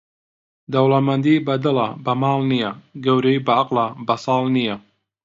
دەوڵەمەندی 0.73 1.43
بەدڵە 1.47 1.87
بە 2.05 2.13
ماڵ 2.21 2.39
نییە، 2.51 2.71
گەورەیی 3.05 3.43
بە 3.45 3.51
عەقڵە 3.59 3.87
بە 4.05 4.15
ساڵ 4.23 4.43
نییە. 4.55 4.75